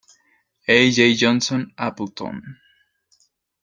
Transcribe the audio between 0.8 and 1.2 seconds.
J.